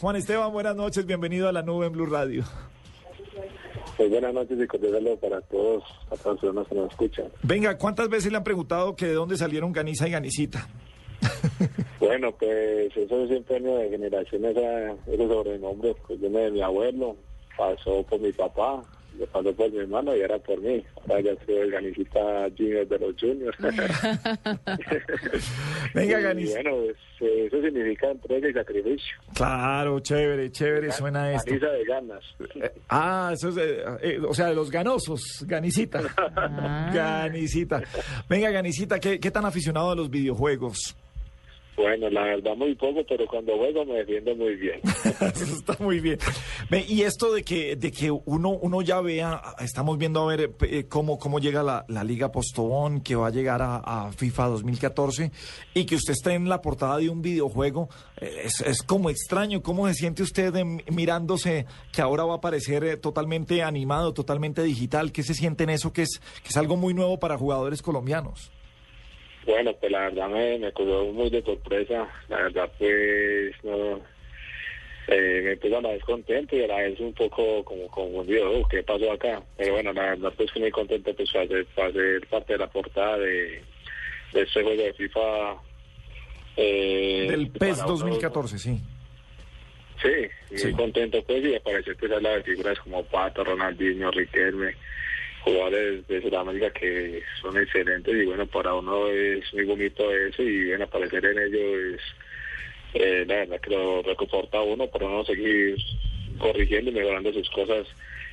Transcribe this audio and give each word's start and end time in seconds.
Juan 0.00 0.16
Esteban, 0.16 0.50
buenas 0.50 0.74
noches, 0.74 1.04
bienvenido 1.04 1.46
a 1.46 1.52
la 1.52 1.60
nube 1.60 1.84
en 1.84 1.92
Blue 1.92 2.06
Radio. 2.06 2.42
Pues 3.98 4.08
buenas 4.08 4.32
noches 4.32 4.58
y 4.58 4.66
cordial 4.66 5.18
para 5.20 5.42
todos, 5.42 5.84
a 6.10 6.16
todas 6.16 6.24
las 6.24 6.40
personas 6.40 6.68
que 6.68 6.74
nos 6.74 6.90
escuchan. 6.90 7.26
Venga, 7.42 7.76
¿cuántas 7.76 8.08
veces 8.08 8.32
le 8.32 8.38
han 8.38 8.44
preguntado 8.44 8.96
que 8.96 9.08
de 9.08 9.12
dónde 9.12 9.36
salieron 9.36 9.72
Ganiza 9.72 10.08
y 10.08 10.12
Ganicita? 10.12 10.66
bueno, 12.00 12.32
pues 12.32 12.96
eso 12.96 13.26
siempre 13.26 13.56
año 13.56 13.76
de 13.76 13.90
generaciones, 13.90 14.56
ese 15.06 15.28
sobrenombre, 15.28 15.94
pues 16.06 16.18
viene 16.18 16.44
de 16.44 16.50
mi 16.50 16.62
abuelo, 16.62 17.16
pasó 17.58 18.02
por 18.04 18.20
mi 18.20 18.32
papá, 18.32 18.82
le 19.18 19.26
pasó 19.26 19.52
por 19.52 19.70
mi 19.70 19.80
hermano 19.80 20.16
y 20.16 20.20
era 20.20 20.38
por 20.38 20.58
mí. 20.62 20.82
Ahora 21.02 21.20
ya 21.20 21.32
soy 21.44 21.56
el 21.56 21.72
Ganicita 21.72 22.48
Junior 22.56 22.88
de 22.88 22.98
los 22.98 23.14
Juniors. 23.20 23.58
Venga, 25.94 26.20
Ganis. 26.20 26.52
bueno, 26.52 26.70
eh, 27.20 27.46
eso 27.46 27.60
significa 27.62 28.10
entrega 28.10 28.48
y 28.48 28.52
sacrificio. 28.52 29.16
Claro, 29.34 30.00
chévere, 30.00 30.50
chévere, 30.50 30.92
suena 30.92 31.32
esto. 31.32 31.50
Ganiza 31.50 31.70
de 31.70 31.84
ganas. 31.84 32.24
Ah, 32.88 33.30
eso 33.32 33.48
es, 33.50 33.56
eh, 33.56 33.84
eh, 34.02 34.20
o 34.26 34.34
sea, 34.34 34.46
de 34.46 34.54
los 34.54 34.70
ganosos, 34.70 35.44
Ganicita. 35.46 36.02
Ah. 36.16 36.90
Ganicita. 36.94 37.82
Venga, 38.28 38.50
Ganicita, 38.50 38.98
¿qué, 38.98 39.18
¿qué 39.20 39.30
tan 39.30 39.44
aficionado 39.44 39.90
a 39.90 39.94
los 39.94 40.10
videojuegos? 40.10 40.96
Bueno, 41.80 42.10
la 42.10 42.22
verdad 42.24 42.54
muy 42.56 42.74
poco, 42.74 43.00
pero 43.08 43.26
cuando 43.26 43.56
juego 43.56 43.84
me 43.86 43.94
defiendo 43.94 44.34
muy 44.36 44.54
bien. 44.56 44.80
Eso 45.20 45.44
está 45.56 45.76
muy 45.80 45.98
bien. 46.00 46.18
Y 46.88 47.02
esto 47.02 47.32
de 47.32 47.42
que, 47.42 47.76
de 47.76 47.90
que 47.90 48.10
uno, 48.10 48.50
uno 48.50 48.82
ya 48.82 49.00
vea, 49.00 49.40
estamos 49.60 49.96
viendo 49.96 50.20
a 50.22 50.26
ver 50.36 50.52
eh, 50.62 50.84
cómo, 50.88 51.18
cómo 51.18 51.38
llega 51.38 51.62
la, 51.62 51.84
la 51.88 52.04
Liga 52.04 52.30
Postobón, 52.30 53.00
que 53.00 53.14
va 53.16 53.28
a 53.28 53.30
llegar 53.30 53.62
a, 53.62 53.76
a 53.76 54.12
FIFA 54.12 54.46
2014, 54.48 55.32
y 55.74 55.84
que 55.86 55.96
usted 55.96 56.12
esté 56.12 56.34
en 56.34 56.48
la 56.48 56.60
portada 56.60 56.98
de 56.98 57.08
un 57.08 57.22
videojuego, 57.22 57.88
eh, 58.20 58.42
es, 58.44 58.60
es 58.60 58.82
como 58.82 59.08
extraño. 59.08 59.62
¿Cómo 59.62 59.88
se 59.88 59.94
siente 59.94 60.22
usted 60.22 60.52
de- 60.52 60.84
mirándose 60.90 61.66
que 61.92 62.02
ahora 62.02 62.24
va 62.24 62.34
a 62.34 62.36
aparecer 62.36 62.84
eh, 62.84 62.96
totalmente 62.98 63.62
animado, 63.62 64.12
totalmente 64.12 64.62
digital? 64.62 65.12
¿Qué 65.12 65.22
se 65.22 65.34
siente 65.34 65.64
en 65.64 65.70
eso 65.70 65.92
que 65.92 66.02
es, 66.02 66.20
que 66.42 66.48
es 66.50 66.56
algo 66.56 66.76
muy 66.76 66.92
nuevo 66.94 67.18
para 67.18 67.38
jugadores 67.38 67.80
colombianos? 67.80 68.50
Bueno, 69.46 69.72
pues 69.80 69.90
la 69.90 70.00
verdad 70.10 70.28
me, 70.28 70.58
me 70.58 70.72
cogió 70.72 71.04
muy 71.06 71.30
de 71.30 71.42
sorpresa. 71.42 72.08
La 72.28 72.42
verdad, 72.42 72.70
pues, 72.78 73.52
no, 73.64 74.00
eh, 75.08 75.40
me 75.44 75.56
puse 75.56 75.76
a 75.76 75.80
la 75.80 75.90
vez 75.92 76.04
contento 76.04 76.56
y 76.56 76.62
a 76.64 76.66
la 76.68 76.76
vez 76.76 77.00
un 77.00 77.12
poco 77.14 77.64
como 77.64 77.88
confundido. 77.88 78.50
"Uh, 78.58 78.68
¿Qué 78.68 78.82
pasó 78.82 79.10
acá? 79.12 79.42
Pero 79.56 79.72
bueno, 79.72 79.92
la 79.92 80.02
verdad, 80.10 80.32
pues, 80.36 80.52
que 80.52 80.60
muy 80.60 80.70
contento 80.70 81.14
pues, 81.14 81.30
para 81.32 81.92
ser 81.92 82.26
parte 82.28 82.52
de 82.52 82.58
la 82.58 82.66
portada 82.68 83.18
de, 83.18 83.62
de 84.32 84.42
este 84.42 84.62
juego 84.62 84.82
de 84.82 84.92
FIFA. 84.94 85.56
Eh, 86.56 87.26
Del 87.30 87.50
PES 87.50 87.78
uno- 87.78 87.88
2014, 87.88 88.58
sí. 88.58 88.78
Sí, 90.02 90.08
muy 90.50 90.58
Sí. 90.58 90.72
contento 90.72 91.22
pues 91.26 91.44
y 91.44 91.54
apareció 91.54 91.94
pues 91.98 92.10
a 92.12 92.20
las 92.20 92.42
figuras 92.42 92.78
como 92.80 93.04
Pato, 93.04 93.44
Ronaldinho, 93.44 94.10
Riquelme, 94.10 94.74
jugadores 95.42 96.06
de 96.06 96.22
Sudamérica 96.22 96.70
que 96.70 97.22
son 97.40 97.56
excelentes 97.56 98.14
y 98.14 98.26
bueno, 98.26 98.46
para 98.46 98.74
uno 98.74 99.08
es 99.08 99.52
muy 99.54 99.64
bonito 99.64 100.10
eso 100.12 100.42
y 100.42 100.68
bueno, 100.68 100.84
aparecer 100.84 101.24
en 101.24 101.38
ello 101.38 101.94
es 101.94 102.00
eh, 102.94 103.24
la 103.26 103.36
verdad 103.36 103.60
que 103.60 103.70
lo 103.70 104.02
reconforta 104.02 104.60
uno 104.60 104.86
para 104.88 105.06
uno 105.06 105.24
seguir 105.24 105.76
corrigiendo 106.40 106.90
y 106.90 106.94
mejorando 106.94 107.32
sus 107.32 107.48
cosas 107.50 107.86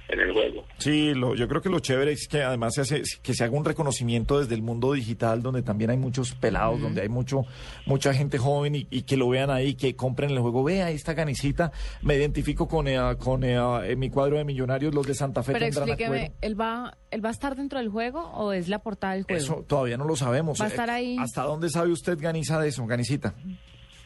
en 0.10 0.22
el 0.22 0.32
juego. 0.32 0.64
Sí, 0.78 1.14
lo, 1.14 1.36
yo 1.36 1.50
creo 1.50 1.62
que 1.62 1.68
lo 1.68 1.82
chévere 1.82 2.14
es 2.14 2.30
que 2.30 2.42
además 2.42 2.76
se 2.76 2.80
hace, 2.82 3.02
que 3.22 3.34
se 3.34 3.44
haga 3.44 3.58
un 3.58 3.66
reconocimiento 3.66 4.40
desde 4.40 4.56
el 4.56 4.62
mundo 4.62 4.94
digital, 4.94 5.42
donde 5.42 5.64
también 5.64 5.90
hay 5.90 5.98
muchos 5.98 6.34
pelados, 6.34 6.80
donde 6.80 7.02
hay 7.02 7.10
mucho 7.10 7.42
mucha 7.86 8.14
gente 8.14 8.38
joven 8.38 8.76
y, 8.76 8.88
y 8.90 9.02
que 9.02 9.18
lo 9.18 9.28
vean 9.28 9.50
ahí, 9.50 9.74
que 9.76 9.98
compren 9.98 10.30
el 10.30 10.40
juego. 10.40 10.64
Vea, 10.64 10.86
ahí 10.86 10.96
está 10.96 11.14
Ganicita, 11.14 11.74
me 12.04 12.16
identifico 12.16 12.70
con, 12.70 12.88
eh, 12.88 12.98
con 13.20 13.44
eh, 13.44 13.58
en 13.92 14.00
mi 14.00 14.10
cuadro 14.10 14.38
de 14.38 14.46
millonarios, 14.46 14.96
los 14.96 15.06
de 15.06 15.14
Santa 15.14 15.44
Fe 15.44 15.52
Pero 15.52 15.66
tendrán 15.66 15.90
explíqueme. 15.90 16.32
¿él 16.40 16.58
va, 16.58 16.96
¿él 17.12 17.26
va 17.26 17.28
a 17.28 17.34
estar 17.34 17.58
dentro 17.58 17.80
del 17.80 17.90
juego 17.90 18.22
o 18.22 18.54
es 18.54 18.70
la 18.70 18.80
portada 18.80 19.16
del 19.16 19.24
juego? 19.24 19.42
Eso 19.42 19.66
todavía 19.68 19.98
no 19.98 20.06
lo 20.06 20.16
sabemos. 20.16 20.62
Va 20.62 20.66
a 20.66 20.68
Eh, 20.70 20.72
estar 20.72 20.90
ahí. 20.90 21.18
¿Hasta 21.20 21.44
dónde 21.44 21.70
sabe 21.70 21.92
usted, 21.92 22.18
Ganiza, 22.18 22.62
de 22.62 22.70
eso, 22.70 22.86
Ganicita? 22.86 23.36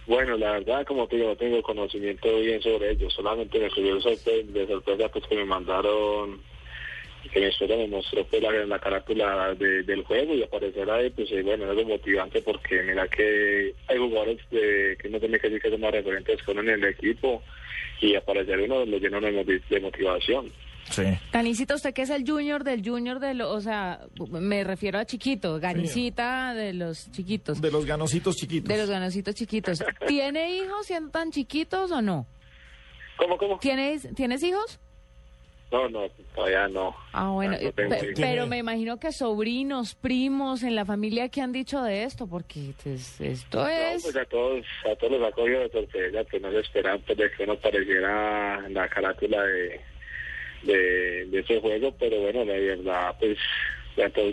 Bueno, 0.07 0.38
la 0.38 0.53
verdad, 0.53 0.85
como 0.85 1.07
te 1.07 1.16
digo, 1.17 1.29
no 1.29 1.35
tengo 1.38 1.62
conocimiento 1.62 2.39
bien 2.39 2.62
sobre 2.62 2.91
ello. 2.91 3.09
Solamente 3.12 3.59
me 3.59 3.69
cogió 3.69 3.95
de 3.95 4.67
sorpresa, 4.67 5.09
pues 5.09 5.25
que 5.28 5.35
me 5.35 5.45
mandaron, 5.45 6.41
que 7.31 7.39
mi 7.39 7.45
esposa 7.47 7.75
me 7.75 7.88
mostró 7.88 8.25
pues, 8.25 8.41
la, 8.41 8.51
la 8.51 8.79
carátula 8.79 9.53
de- 9.56 9.84
del 9.84 10.03
juego 10.03 10.34
y 10.34 10.44
aparecer 10.44 10.90
ahí, 10.90 11.11
pues 11.11 11.31
eh, 11.31 11.44
bueno, 11.44 11.66
es 11.66 11.69
algo 11.72 11.85
motivante 11.85 12.41
porque 12.41 12.81
mira 12.84 13.07
que 13.07 13.75
hay 13.88 13.97
jugadores 13.97 14.40
de, 14.50 14.97
que 15.01 15.09
no 15.09 15.19
tiene 15.19 15.40
que 15.40 15.47
decir 15.50 15.61
que 15.61 15.69
son 15.72 15.81
más 15.81 15.91
referentes 15.91 16.41
con 16.44 16.57
en 16.59 16.69
el 16.69 16.84
equipo 16.85 17.44
y 18.01 18.16
aparecer 18.16 18.59
uno 18.59 18.85
lo 18.85 18.97
llena 18.97 19.19
de 19.22 19.79
motivación. 19.81 20.51
Sí. 20.91 21.03
Ganicita, 21.31 21.75
¿usted 21.75 21.94
qué 21.94 22.03
es 22.03 22.09
el 22.09 22.24
junior 22.29 22.63
del 22.63 22.88
junior 22.88 23.19
de 23.19 23.34
lo, 23.34 23.52
o 23.52 23.62
sea, 23.62 24.02
me 24.29 24.63
refiero 24.63 25.00
a 25.00 25.06
chiquito, 25.06 25.59
Ganicita 25.59 26.53
de 26.53 26.74
los 26.74 27.12
chiquitos, 27.12 27.62
De 27.62 27.72
los 27.72 27.85
ganositos 27.85 28.35
chiquitos. 28.35 28.68
de 28.68 28.78
los 28.78 28.90
ganocitos 28.90 29.34
chiquitos. 29.35 29.84
¿Tiene 30.07 30.56
hijos 30.57 30.85
siendo 30.85 31.09
tan 31.12 31.31
chiquitos 31.31 31.91
o 31.91 32.02
no? 32.02 32.25
¿Cómo, 33.18 33.38
cómo? 33.38 33.57
¿Tienes, 33.59 34.07
¿tienes 34.16 34.44
hijos? 34.44 34.79
No, 35.72 35.88
no, 35.88 36.02
todavía 36.35 36.68
no. 36.68 36.94
Ah, 37.13 37.29
bueno, 37.29 37.53
No 37.53 37.72
pe- 37.72 38.12
pero 38.18 38.46
me 38.46 38.58
imagino 38.58 39.00
que 39.00 39.13
sobrinos, 39.13 39.96
primos 39.96 40.63
en 40.63 40.75
la 40.75 40.84
familia 40.84 41.29
que 41.29 41.40
han 41.40 41.53
dicho 41.53 41.81
de 41.81 42.03
esto, 42.03 42.28
porque 42.28 42.73
pues, 42.84 43.22
esto 43.22 43.59
No, 43.63 43.68
es... 43.69 44.03
pues 44.03 44.18
a 44.18 44.25
todos, 44.25 44.66
a 44.91 44.96
todos 44.97 45.13
los 45.18 45.29
ha 45.29 45.31
cogido 45.31 45.62
de 45.62 45.69
sorpresa, 45.69 46.25
que 46.29 46.40
no 46.41 46.52
se 46.52 46.59
esperaban 46.59 47.02
pues, 47.08 47.18
de 47.18 47.31
que 47.31 47.44
uno 47.44 47.53
apareciera 47.53 48.63
en 48.68 48.73
la 48.73 48.90
carátula 48.90 49.41
de, 49.44 49.79
de, 50.63 51.25
de 51.25 51.39
ese 51.39 51.59
juego, 51.59 51.94
pero 51.99 52.19
bueno, 52.22 52.44
la 52.45 52.53
verdad, 52.53 53.16
pues 53.19 53.38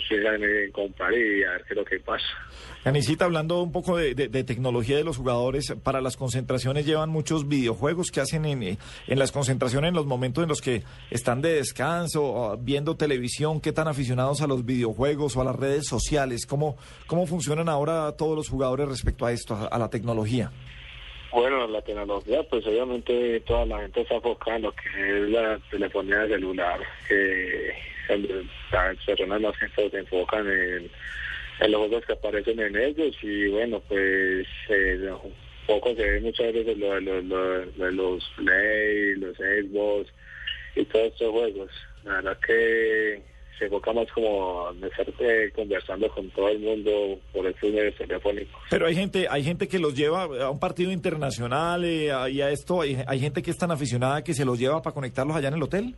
piensan 0.09 0.43
en 0.43 0.71
comprar 0.73 1.13
y 1.13 1.43
a 1.43 1.51
ver 1.51 1.65
qué 1.67 1.75
es 1.75 1.77
lo 1.77 1.85
que 1.85 1.99
pasa. 2.01 2.25
Ganicita, 2.85 3.25
hablando 3.25 3.61
un 3.61 3.73
poco 3.73 3.97
de, 3.97 4.15
de- 4.15 4.29
de 4.29 4.45
tecnología 4.45 4.97
de 4.97 5.05
los 5.05 5.17
jugadores, 5.17 5.75
para 5.83 6.01
las 6.01 6.17
concentraciones 6.17 6.87
llevan 6.87 7.11
muchos 7.11 7.49
videojuegos 7.49 8.11
que 8.11 8.21
hacen 8.21 8.45
en, 8.47 8.63
en 8.63 9.19
las 9.19 9.33
concentraciones, 9.33 9.89
en 9.89 9.95
los 9.95 10.07
momentos 10.07 10.43
en 10.43 10.49
los 10.49 10.61
que 10.63 10.85
están 11.11 11.43
de 11.43 11.55
descanso, 11.55 12.57
viendo 12.63 12.97
televisión, 12.97 13.61
qué 13.61 13.73
tan 13.73 13.89
aficionados 13.89 14.41
a 14.43 14.47
los 14.47 14.65
videojuegos 14.65 15.37
o 15.37 15.41
a 15.41 15.45
las 15.45 15.57
redes 15.57 15.87
sociales, 15.87 16.47
cómo, 16.47 16.77
cómo 17.09 17.27
funcionan 17.27 17.69
ahora 17.69 18.13
todos 18.13 18.37
los 18.37 18.49
jugadores 18.49 18.89
respecto 18.89 19.27
a 19.27 19.33
esto, 19.33 19.69
a 19.71 19.77
la 19.79 19.91
tecnología. 19.91 20.51
Bueno, 21.31 21.67
la 21.67 21.83
tecnología, 21.83 22.43
pues 22.45 22.67
obviamente 22.67 23.41
toda 23.41 23.67
la 23.67 23.81
gente 23.81 24.01
está 24.01 24.15
enfocada 24.15 24.57
en 24.57 24.63
lo 24.63 24.73
que 24.73 24.89
es 24.89 25.31
la 25.31 25.59
telefonía 25.71 26.27
celular, 26.27 26.81
que 27.07 27.75
las 28.73 28.97
personas 29.05 29.41
más 29.43 29.55
todo 29.77 29.91
se 29.91 29.99
enfocan 29.99 30.47
en, 30.51 30.91
los 31.71 31.81
juegos 31.81 32.07
que 32.07 32.13
aparecen 32.15 32.61
en 32.61 32.77
ellos 32.77 33.15
y 33.23 33.49
bueno, 33.49 33.81
pues 33.89 34.47
eh, 34.71 35.11
poco 35.67 35.95
se 35.95 36.11
ve 36.11 36.21
muchas 36.21 36.53
veces 36.53 36.79
lo 36.79 36.99
los, 36.99 37.25
lo 37.25 37.67
de 37.67 37.93
los 37.93 38.25
Play, 38.37 39.17
los 39.17 39.37
Xbox 39.37 40.11
y 40.77 40.85
todos 40.87 41.09
estos 41.09 41.31
juegos. 41.31 41.71
La 42.05 42.13
verdad 42.15 42.39
que 42.47 43.23
se 43.59 43.65
enfoca 43.65 43.93
más 43.93 44.07
como 44.13 44.71
en 44.71 44.85
estar 44.85 45.07
eh, 45.21 45.51
conversando 45.55 46.09
con 46.11 46.29
todo 46.31 46.49
el 46.49 46.59
mundo 46.61 47.19
por 47.33 47.47
estos 47.47 47.71
medios 47.73 47.95
telefónicos. 47.97 48.61
Pero 48.71 48.87
hay 48.87 48.95
gente, 48.95 49.27
hay 49.29 49.43
gente 49.45 49.67
que 49.69 49.79
los 49.79 49.95
lleva 49.95 50.23
a 50.25 50.51
un 50.51 50.61
partido 50.61 50.93
internacional 50.93 51.85
eh, 51.85 52.13
a- 52.13 52.29
y 52.29 52.41
a 52.41 52.51
esto, 52.51 52.81
hay, 52.83 52.99
hay 53.07 53.21
gente 53.21 53.43
que 53.43 53.51
es 53.51 53.59
tan 53.59 53.71
aficionada 53.71 54.23
que 54.23 54.35
se 54.35 54.45
los 54.45 54.59
lleva 54.59 54.81
para 54.83 54.95
conectarlos 54.95 55.37
allá 55.37 55.49
en 55.49 55.55
el 55.55 55.63
hotel. 55.63 55.95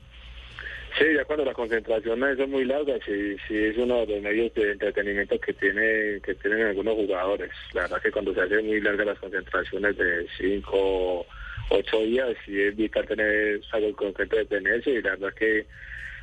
Sí, 0.98 1.04
ya 1.16 1.24
cuando 1.24 1.44
la 1.44 1.54
concentración 1.54 2.22
es 2.24 2.48
muy 2.48 2.64
larga, 2.64 2.94
sí, 3.06 3.36
sí 3.46 3.56
es 3.56 3.76
uno 3.78 4.00
de 4.00 4.06
los 4.14 4.22
medios 4.22 4.52
de 4.54 4.72
entretenimiento 4.72 5.38
que 5.38 5.52
tiene 5.54 6.20
que 6.20 6.34
tienen 6.34 6.66
algunos 6.66 6.94
jugadores. 6.96 7.50
La 7.74 7.82
verdad 7.82 8.02
que 8.02 8.10
cuando 8.10 8.34
se 8.34 8.40
hacen 8.40 8.66
muy 8.66 8.80
largas 8.80 9.06
las 9.06 9.18
concentraciones 9.20 9.96
de 9.96 10.26
cinco, 10.36 11.24
ocho 11.70 12.00
días, 12.00 12.36
sí 12.44 12.60
es 12.60 12.74
vital 12.76 13.06
tener 13.06 13.60
algo 13.70 13.94
concreto 13.94 14.34
de 14.36 14.44
tenerse 14.46 14.90
y 14.90 15.00
la 15.00 15.10
verdad 15.10 15.32
que 15.38 15.64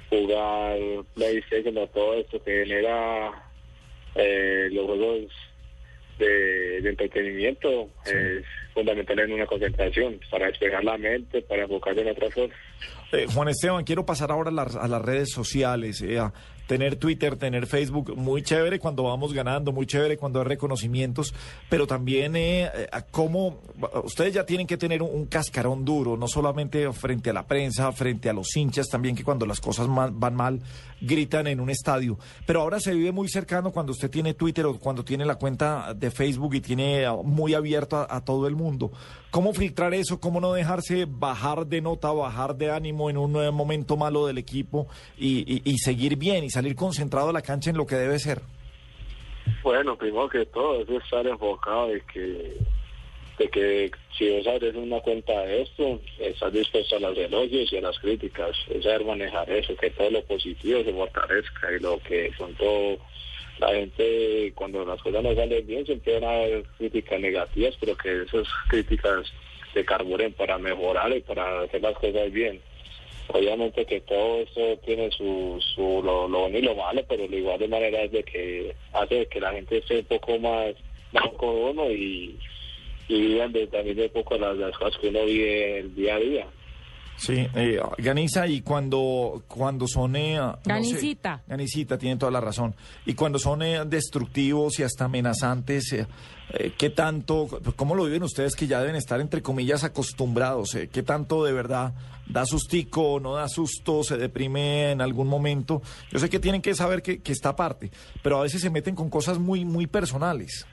jugar 0.09 0.77
PlayStation 1.13 1.77
o 1.77 1.88
todo 1.88 2.15
esto 2.15 2.44
que 2.44 2.65
genera 2.65 3.31
eh, 4.15 4.69
los 4.71 4.86
juegos 4.86 5.31
de, 6.18 6.81
de 6.81 6.89
entretenimiento 6.89 7.89
es 8.06 8.45
fundamental 8.77 9.19
en 9.19 9.33
una 9.33 9.47
concentración 9.47 10.19
para 10.29 10.47
despejar 10.47 10.83
la 10.83 10.97
mente, 10.97 11.41
para 11.41 11.63
enfocarse 11.63 12.01
en 12.01 12.09
otras 12.09 12.33
cosas. 12.33 12.57
Eh, 13.12 13.25
Juan 13.33 13.50
Esteban, 13.50 13.83
quiero 13.83 14.06
pasar 14.06 14.31
ahora 14.31 14.51
a 14.51 14.53
las, 14.53 14.75
a 14.75 14.88
las 14.88 15.01
redes 15.01 15.31
sociales, 15.31 16.01
eh, 16.01 16.19
a 16.19 16.31
tener 16.68 16.97
Twitter, 16.97 17.38
tener 17.38 17.65
Facebook, 17.65 18.15
muy 18.15 18.44
chévere 18.44 18.77
cuando 18.77 19.03
vamos 19.03 19.33
ganando, 19.33 19.71
muy 19.71 19.88
chévere 19.88 20.18
cuando 20.18 20.39
hay 20.39 20.45
reconocimientos, 20.45 21.33
pero 21.69 21.88
también 21.88 22.35
eh, 22.35 22.65
eh, 22.65 22.88
a 22.91 23.01
cómo 23.01 23.62
ustedes 24.03 24.33
ya 24.33 24.45
tienen 24.45 24.68
que 24.68 24.77
tener 24.77 25.01
un, 25.01 25.25
cascarón 25.27 25.83
duro, 25.83 26.18
no 26.18 26.27
solamente 26.27 26.91
frente 26.94 27.31
a 27.31 27.33
la 27.33 27.47
prensa, 27.47 27.91
frente 27.91 28.29
a 28.29 28.33
los 28.33 28.56
hinchas, 28.56 28.88
también 28.88 29.15
que 29.15 29.24
cuando 29.24 29.45
las 29.45 29.59
cosas 29.59 29.88
van 29.88 30.35
mal 30.35 30.62
gritan 31.00 31.47
en 31.47 31.59
un 31.59 31.69
estadio, 31.69 32.18
pero 32.45 32.62
ahora 32.62 32.79
se 32.79 32.94
vive 32.94 33.12
muy 33.12 33.29
cercano 33.29 33.71
cuando 33.71 33.91
usted 33.94 34.09
tiene 34.09 34.33
Twitter 34.33 34.65
o 34.65 34.77
cuando 34.79 35.03
tiene 35.03 35.25
la 35.25 35.35
cuenta 35.35 35.94
de 35.94 36.12
Facebook 36.12 36.56
y 36.56 36.62
tiene 36.62 37.06
ah, 37.06 37.15
muy 37.24 37.53
abierto 37.53 37.97
a, 37.97 38.07
a 38.09 38.24
todo 38.24 38.47
el 38.47 38.56
mundo. 38.56 38.67
¿Cómo 39.31 39.54
filtrar 39.54 39.94
eso? 39.94 40.19
¿Cómo 40.19 40.42
no 40.42 40.54
dejarse 40.54 41.06
bajar 41.08 41.66
de 41.66 41.81
nota, 41.81 42.12
bajar 42.12 42.56
de 42.56 42.72
ánimo 42.72 43.10
en 43.10 43.18
un 43.18 43.36
eh, 43.42 43.52
momento 43.52 43.96
malo 43.98 44.28
del 44.28 44.38
equipo 44.38 44.88
y, 45.18 45.62
y 45.64 45.78
seguir 45.78 46.18
bien 46.18 46.44
y 46.44 46.50
salir 46.50 46.75
concentrado 46.75 47.30
a 47.30 47.34
la 47.34 47.42
cancha 47.42 47.69
en 47.69 47.78
lo 47.78 47.86
que 47.86 47.96
debe 47.96 48.19
ser? 48.19 48.42
Bueno, 49.64 49.98
primero 49.98 50.30
que 50.30 50.46
todo 50.46 50.81
es 50.81 50.90
estar 50.90 51.25
enfocado 51.25 51.88
de 51.88 52.02
que 52.02 52.58
de 53.38 53.48
que 53.50 53.92
si 54.18 54.30
vos 54.31 54.48
abres 54.48 54.75
una 54.75 55.00
cuenta 55.02 55.31
de 55.42 55.62
esto, 55.62 56.02
estás 56.20 56.52
dispuesto 56.52 56.96
a 56.96 57.00
los 57.00 57.18
elogios 57.18 57.72
y 57.72 57.78
a 57.78 57.81
las 57.81 58.00
críticas, 58.00 58.58
es 58.70 58.84
saber 58.84 59.06
manejar 59.06 59.50
eso, 59.52 59.75
que 59.75 59.92
todo 59.92 60.10
lo 60.10 60.24
positivo 60.24 60.84
se 60.84 60.92
fortalezca 60.92 61.72
y 61.72 61.80
lo 61.80 62.00
que 62.00 62.31
son 62.38 62.54
todo, 62.56 62.98
la 63.59 63.69
gente 63.74 64.51
cuando 64.56 64.86
las 64.86 65.01
cosas 65.01 65.24
no 65.24 65.33
salen 65.36 65.65
bien 65.65 65.86
siempre 65.86 66.19
van 66.19 66.24
a 66.24 66.31
haber 66.31 66.63
críticas 66.77 67.19
negativas, 67.19 67.75
pero 67.80 67.98
que 67.98 68.24
esas 68.24 68.48
críticas 68.69 69.31
se 69.74 69.86
carburen 69.86 70.33
para 70.33 70.57
mejorar 70.57 71.15
y 71.15 71.21
para 71.21 71.62
hacer 71.62 71.81
las 71.81 71.95
cosas 71.98 72.31
bien. 72.31 72.62
Obviamente 73.30 73.86
que 73.86 74.01
todo 74.01 74.42
esto 74.42 74.77
tiene 74.86 75.12
su, 75.12 75.62
su 75.75 76.01
lo, 76.04 76.27
lo 76.27 76.39
bueno 76.42 76.57
y 76.57 76.62
lo 76.62 76.75
malo, 76.75 77.04
pero 77.09 77.27
de 77.27 77.38
igual 77.38 77.59
de 77.59 77.68
manera 77.68 78.04
es 78.04 78.12
de 78.12 78.24
que 78.24 78.75
hace 78.94 79.25
que 79.25 79.42
la 79.42 79.51
gente 79.51 79.77
esté 79.77 80.00
un 80.00 80.06
poco 80.06 80.39
más, 80.39 80.75
más 81.12 81.30
con 81.38 81.50
uno 81.50 81.92
y 81.92 82.38
y 83.07 83.21
vivan 83.21 83.51
de, 83.53 83.68
también 83.68 83.95
de 83.95 84.10
poco 84.10 84.38
las, 84.38 84.57
las, 84.57 84.77
cosas 84.77 85.00
que 85.00 85.10
uno 85.10 85.24
vive 85.25 85.80
el 85.80 85.95
día 85.95 86.15
a 86.15 86.19
día. 86.19 86.48
Sí, 87.18 87.48
eh, 87.56 87.80
Ganiza, 87.98 88.48
y 88.48 88.62
cuando, 88.62 89.44
cuando 89.48 89.88
son... 89.88 90.16
Eh, 90.16 90.40
Ganicita. 90.64 91.42
Ganicita, 91.48 91.98
tiene 91.98 92.16
toda 92.16 92.31
la 92.31 92.40
razón. 92.40 92.75
Y 93.08 93.16
cuando 93.16 93.40
son 93.40 93.64
eh, 93.64 93.84
destructivos 93.86 94.80
y 94.80 94.84
hasta 94.84 95.06
amenazantes, 95.06 95.94
eh, 95.94 96.08
eh, 96.54 96.74
¿qué 96.78 96.92
tanto, 96.92 97.48
cómo 97.75 97.96
lo 97.96 98.06
viven 98.06 98.22
ustedes 98.22 98.56
que 98.56 98.68
ya 98.68 98.80
deben 98.80 98.96
estar, 98.96 99.19
entre 99.19 99.42
comillas, 99.42 99.84
acostumbrados? 99.84 100.78
¿Qué 100.92 101.04
tanto 101.04 101.44
de 101.44 101.54
verdad 101.54 101.94
da 102.28 102.46
sustico, 102.46 103.20
no 103.20 103.34
da 103.34 103.50
susto, 103.50 104.04
se 104.04 104.18
deprime 104.18 104.92
en 104.92 105.02
algún 105.02 105.28
momento? 105.28 105.81
Yo 106.12 106.20
sé 106.20 106.30
que 106.30 106.40
tienen 106.40 106.62
que 106.62 106.75
saber 106.75 107.02
que, 107.02 107.20
que 107.20 107.31
está 107.31 107.50
aparte, 107.50 107.90
pero 108.22 108.38
a 108.38 108.44
veces 108.44 108.62
se 108.62 108.70
meten 108.70 108.94
con 108.94 109.10
cosas 109.10 109.40
muy, 109.40 109.66
muy 109.66 109.88
personales. 109.88 110.68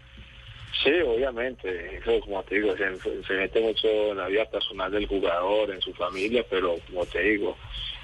Sí, 0.82 0.90
obviamente, 1.06 1.98
eso 1.98 2.20
como 2.20 2.42
te 2.42 2.56
digo, 2.56 2.74
se, 2.76 3.34
mete 3.34 3.60
mucho 3.60 3.88
en 3.88 4.18
la 4.18 4.26
vida 4.26 4.44
personal 4.46 4.90
del 4.90 5.06
jugador, 5.06 5.70
en 5.70 5.80
su 5.80 5.92
familia, 5.94 6.44
pero 6.50 6.76
como 6.88 7.06
te 7.06 7.22
digo, 7.22 7.56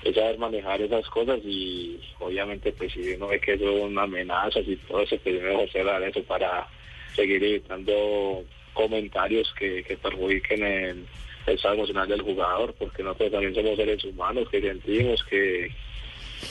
es 0.04 0.14
saber 0.14 0.38
manejar 0.38 0.80
esas 0.80 1.06
cosas 1.08 1.40
y 1.44 2.00
obviamente 2.20 2.72
pues 2.72 2.92
si 2.92 3.12
uno 3.14 3.28
ve 3.28 3.40
que 3.40 3.54
eso 3.54 3.68
es 3.68 3.82
una 3.82 4.02
amenaza 4.02 4.60
y 4.60 4.76
todo 4.76 5.02
eso, 5.02 5.18
pues 5.22 5.42
mejor 5.42 5.68
cerrar 5.70 6.02
eso 6.02 6.22
para 6.22 6.66
seguir 7.14 7.42
evitando 7.42 8.44
comentarios 8.72 9.52
que, 9.58 9.82
que 9.82 9.96
perjudiquen 9.96 10.62
el, 10.62 11.06
el 11.46 11.54
estado 11.54 11.74
emocional 11.74 12.08
del 12.08 12.22
jugador, 12.22 12.74
porque 12.78 13.02
nosotros 13.02 13.32
también 13.32 13.54
somos 13.54 13.76
seres 13.76 14.04
humanos 14.04 14.48
que 14.48 14.60
sentimos, 14.60 15.22
que, 15.24 15.70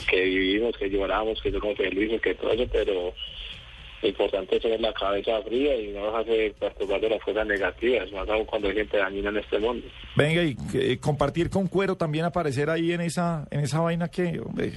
que 0.08 0.20
vivimos, 0.22 0.76
que 0.76 0.90
lloramos, 0.90 1.40
que 1.40 1.50
somos 1.50 1.76
felices, 1.76 2.20
que 2.20 2.34
todo 2.34 2.52
eso, 2.52 2.66
pero 2.70 3.14
lo 4.02 4.08
importante 4.08 4.56
es 4.56 4.62
tener 4.62 4.80
la 4.80 4.94
cabeza 4.94 5.42
fría 5.42 5.76
y 5.76 5.88
no 5.88 6.06
dejarse 6.06 6.54
perturbar 6.58 7.00
de 7.02 7.10
las 7.10 7.22
cosas 7.22 7.46
negativas, 7.46 8.10
más 8.12 8.26
aún 8.28 8.46
cuando 8.46 8.68
hay 8.68 8.74
gente 8.74 8.96
dañina 8.96 9.28
en 9.28 9.36
este 9.36 9.58
mundo. 9.58 9.86
Venga, 10.16 10.42
y 10.42 10.56
eh, 10.74 10.98
compartir 10.98 11.50
con 11.50 11.68
cuero 11.68 11.96
también 11.96 12.24
aparecer 12.24 12.70
ahí 12.70 12.92
en 12.92 13.02
esa 13.02 13.46
en 13.50 13.60
esa 13.60 13.80
vaina 13.80 14.08
que, 14.08 14.40
hombre, 14.40 14.72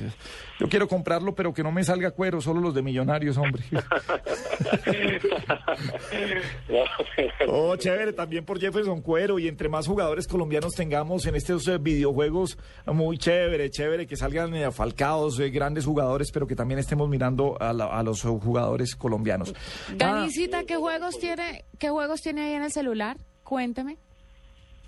yo 0.60 0.68
quiero 0.68 0.90
comprarlo, 0.90 1.34
pero 1.36 1.54
que 1.54 1.64
no 1.64 1.72
me 1.72 1.86
salga 1.86 2.12
cuero, 2.12 2.42
solo 2.42 2.60
los 2.60 2.74
de 2.74 2.82
millonarios, 2.82 3.38
hombre. 3.38 3.64
oh, 7.48 7.78
chévere, 7.78 8.12
también 8.12 8.44
por 8.44 8.60
Jefferson 8.60 9.02
Cuero, 9.02 9.40
y 9.40 9.48
entre 9.48 9.70
más 9.70 9.88
jugadores 9.88 10.28
colombianos 10.28 10.74
tengamos 10.74 11.26
en 11.28 11.36
estos 11.36 11.66
eh, 11.70 11.78
videojuegos, 11.78 12.58
muy 12.88 13.18
chévere, 13.18 13.70
chévere, 13.70 14.06
que 14.06 14.18
salgan 14.18 14.54
eh, 14.54 14.70
falcados, 14.72 15.40
grandes 15.40 15.86
jugadores, 15.86 16.30
pero 16.32 16.46
que 16.46 16.56
también 16.56 16.80
estemos 16.80 17.08
mirando 17.08 17.56
a, 17.60 17.70
a 17.70 18.04
los 18.04 18.22
jugadores 18.22 18.96
colombianos 18.96 19.13
colombianos. 19.14 19.54
Danicita, 19.96 20.64
¿qué 20.64 20.76
juegos 20.76 21.20
tiene, 21.20 21.66
qué 21.78 21.90
juegos 21.90 22.22
tiene 22.22 22.42
ahí 22.42 22.54
en 22.54 22.64
el 22.64 22.72
celular? 22.72 23.18
Cuénteme. 23.44 23.98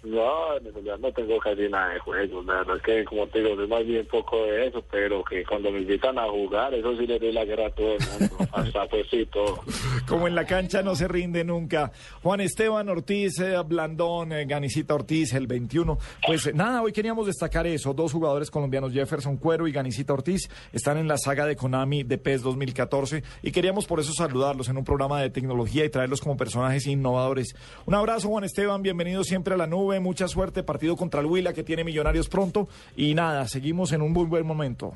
No, 0.05 0.55
en 0.57 0.71
realidad 0.71 0.99
no 0.99 1.11
tengo 1.11 1.39
casi 1.39 1.67
nada 1.67 1.93
de 1.93 1.99
juegos, 1.99 2.45
la 2.45 2.57
verdad 2.57 2.75
es 2.77 2.83
que 2.83 3.05
como 3.05 3.25
te 3.27 3.39
digo, 3.41 3.59
es 3.59 3.67
más 3.67 3.83
bien 3.83 4.05
poco 4.05 4.37
de 4.43 4.67
eso, 4.67 4.83
pero 4.91 5.23
que 5.23 5.43
cuando 5.43 5.71
me 5.71 5.79
invitan 5.79 6.19
a 6.19 6.29
jugar, 6.29 6.75
eso 6.75 6.95
sí 6.95 7.07
le 7.07 7.17
doy 7.17 7.31
la 7.31 7.43
guerra 7.43 7.65
a 7.65 7.69
todo 7.71 7.95
el 7.95 7.99
mundo, 8.19 8.37
hasta 8.53 8.85
pues 8.85 9.07
sí, 9.09 9.25
todo. 9.25 9.61
Como 10.07 10.27
en 10.27 10.35
la 10.35 10.45
cancha 10.45 10.83
no 10.83 10.95
se 10.95 11.07
rinde 11.07 11.43
nunca. 11.43 11.91
Juan 12.21 12.39
Esteban 12.41 12.87
Ortiz, 12.87 13.39
eh, 13.39 13.55
Blandón, 13.65 14.31
eh, 14.31 14.45
Ganicita 14.45 14.93
Ortiz, 14.93 15.33
el 15.33 15.47
21. 15.47 15.97
Pues 16.27 16.45
eh, 16.45 16.53
nada, 16.53 16.83
hoy 16.83 16.91
queríamos 16.91 17.25
destacar 17.25 17.65
eso, 17.65 17.95
dos 17.95 18.13
jugadores 18.13 18.51
colombianos, 18.51 18.93
Jefferson 18.93 19.37
Cuero 19.37 19.67
y 19.67 19.71
Ganicita 19.71 20.13
Ortiz, 20.13 20.47
están 20.71 20.99
en 20.99 21.07
la 21.07 21.17
saga 21.17 21.47
de 21.47 21.55
Konami 21.55 22.03
de 22.03 22.19
PES 22.19 22.43
2014 22.43 23.23
y 23.41 23.51
queríamos 23.51 23.87
por 23.87 23.99
eso 23.99 24.13
saludarlos 24.13 24.69
en 24.69 24.77
un 24.77 24.83
programa 24.83 25.19
de 25.19 25.31
tecnología 25.31 25.83
y 25.83 25.89
traerlos 25.89 26.21
como 26.21 26.37
personajes 26.37 26.85
innovadores. 26.85 27.55
Un 27.87 27.95
abrazo 27.95 28.27
Juan 28.27 28.43
Esteban, 28.43 28.83
bienvenido 28.83 29.23
siempre 29.23 29.55
a 29.55 29.57
la 29.57 29.65
nube 29.65 29.94
mucha 29.99 30.27
suerte, 30.27 30.63
partido 30.63 30.95
contra 30.95 31.21
el 31.21 31.27
Huila 31.27 31.53
que 31.53 31.63
tiene 31.63 31.83
Millonarios 31.83 32.29
pronto 32.29 32.67
y 32.95 33.13
nada, 33.15 33.47
seguimos 33.47 33.91
en 33.91 34.01
un 34.01 34.11
muy 34.11 34.25
buen 34.25 34.45
momento. 34.45 34.93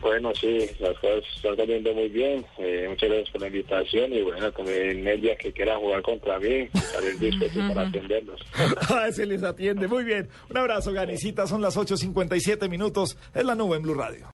Bueno, 0.00 0.32
sí, 0.34 0.70
las 0.78 0.96
cosas 0.98 1.24
están 1.34 1.56
saliendo 1.56 1.92
muy 1.92 2.08
bien. 2.08 2.44
Eh, 2.58 2.86
muchas 2.88 3.08
gracias 3.08 3.30
por 3.30 3.40
la 3.40 3.46
invitación 3.48 4.12
y 4.12 4.22
bueno, 4.22 4.52
también 4.52 5.02
media 5.02 5.36
que 5.36 5.52
quiera 5.52 5.76
jugar 5.76 6.02
contra 6.02 6.38
mí, 6.38 6.68
estaré 6.72 7.14
dispuesto 7.14 7.60
para 7.68 7.88
atenderlos. 7.88 8.40
Se 9.12 9.26
les 9.26 9.42
atiende, 9.42 9.88
muy 9.88 10.04
bien. 10.04 10.28
Un 10.50 10.56
abrazo, 10.56 10.92
Ganicita, 10.92 11.46
son 11.46 11.62
las 11.62 11.76
8.57 11.76 12.68
minutos, 12.68 13.18
es 13.34 13.44
la 13.44 13.54
nube 13.54 13.76
en 13.76 13.82
Blue 13.82 13.94
Radio. 13.94 14.26